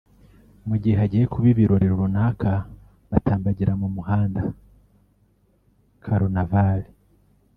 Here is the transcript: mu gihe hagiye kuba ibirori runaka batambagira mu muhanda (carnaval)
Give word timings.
mu 0.67 0.75
gihe 0.81 0.95
hagiye 1.01 1.25
kuba 1.33 1.47
ibirori 1.53 1.87
runaka 1.99 2.51
batambagira 3.11 3.71
mu 3.81 3.87
muhanda 3.95 4.41
(carnaval) 6.03 6.79